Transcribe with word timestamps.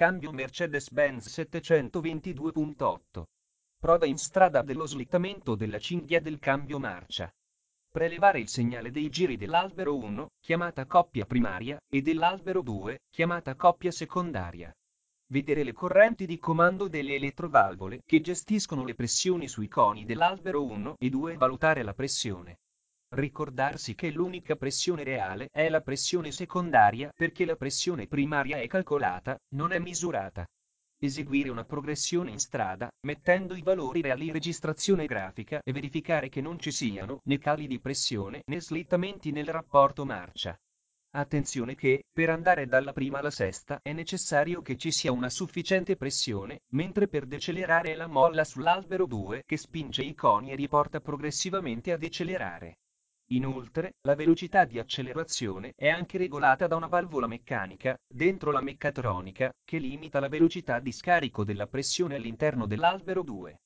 Cambio 0.00 0.32
Mercedes-Benz 0.32 1.28
722.8. 1.28 3.22
Prova 3.78 4.06
in 4.06 4.16
strada 4.16 4.62
dello 4.62 4.86
slittamento 4.86 5.54
della 5.54 5.78
cinghia 5.78 6.22
del 6.22 6.38
cambio 6.38 6.78
marcia. 6.78 7.30
Prelevare 7.86 8.40
il 8.40 8.48
segnale 8.48 8.90
dei 8.90 9.10
giri 9.10 9.36
dell'albero 9.36 9.94
1, 9.98 10.28
chiamata 10.40 10.86
coppia 10.86 11.26
primaria, 11.26 11.78
e 11.86 12.00
dell'albero 12.00 12.62
2, 12.62 13.00
chiamata 13.10 13.54
coppia 13.56 13.90
secondaria. 13.90 14.72
Vedere 15.26 15.64
le 15.64 15.74
correnti 15.74 16.24
di 16.24 16.38
comando 16.38 16.88
delle 16.88 17.16
elettrovalvole 17.16 18.00
che 18.06 18.22
gestiscono 18.22 18.84
le 18.84 18.94
pressioni 18.94 19.48
sui 19.48 19.68
coni 19.68 20.06
dell'albero 20.06 20.64
1 20.64 20.94
e 20.98 21.10
2 21.10 21.34
e 21.34 21.36
valutare 21.36 21.82
la 21.82 21.92
pressione. 21.92 22.56
Ricordarsi 23.12 23.96
che 23.96 24.12
l'unica 24.12 24.54
pressione 24.54 25.02
reale 25.02 25.48
è 25.50 25.68
la 25.68 25.80
pressione 25.80 26.30
secondaria 26.30 27.10
perché 27.12 27.44
la 27.44 27.56
pressione 27.56 28.06
primaria 28.06 28.58
è 28.58 28.68
calcolata, 28.68 29.36
non 29.56 29.72
è 29.72 29.80
misurata. 29.80 30.46
Eseguire 30.96 31.48
una 31.48 31.64
progressione 31.64 32.30
in 32.30 32.38
strada, 32.38 32.88
mettendo 33.06 33.56
i 33.56 33.62
valori 33.62 34.00
reali 34.00 34.28
in 34.28 34.32
registrazione 34.32 35.06
grafica 35.06 35.60
e 35.60 35.72
verificare 35.72 36.28
che 36.28 36.40
non 36.40 36.60
ci 36.60 36.70
siano 36.70 37.18
né 37.24 37.38
cali 37.38 37.66
di 37.66 37.80
pressione 37.80 38.42
né 38.46 38.60
slittamenti 38.60 39.32
nel 39.32 39.48
rapporto 39.48 40.04
marcia. 40.04 40.56
Attenzione 41.12 41.74
che, 41.74 42.04
per 42.12 42.30
andare 42.30 42.68
dalla 42.68 42.92
prima 42.92 43.18
alla 43.18 43.32
sesta, 43.32 43.80
è 43.82 43.92
necessario 43.92 44.62
che 44.62 44.76
ci 44.76 44.92
sia 44.92 45.10
una 45.10 45.30
sufficiente 45.30 45.96
pressione, 45.96 46.60
mentre 46.74 47.08
per 47.08 47.26
decelerare 47.26 47.90
è 47.90 47.96
la 47.96 48.06
molla 48.06 48.44
sull'albero 48.44 49.06
2 49.06 49.42
che 49.44 49.56
spinge 49.56 50.04
i 50.04 50.14
coni 50.14 50.52
e 50.52 50.54
riporta 50.54 51.00
progressivamente 51.00 51.90
a 51.90 51.96
decelerare. 51.96 52.76
Inoltre, 53.32 53.92
la 54.02 54.16
velocità 54.16 54.64
di 54.64 54.80
accelerazione 54.80 55.72
è 55.76 55.88
anche 55.88 56.18
regolata 56.18 56.66
da 56.66 56.74
una 56.74 56.88
valvola 56.88 57.28
meccanica, 57.28 57.96
dentro 58.12 58.50
la 58.50 58.60
meccatronica, 58.60 59.52
che 59.64 59.78
limita 59.78 60.18
la 60.18 60.28
velocità 60.28 60.80
di 60.80 60.90
scarico 60.90 61.44
della 61.44 61.68
pressione 61.68 62.16
all'interno 62.16 62.66
dell'albero 62.66 63.22
2. 63.22 63.56